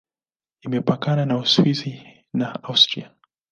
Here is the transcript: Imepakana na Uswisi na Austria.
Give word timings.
Imepakana 0.65 1.23
na 1.25 1.35
Uswisi 1.43 1.91
na 2.39 2.47
Austria. 2.69 3.07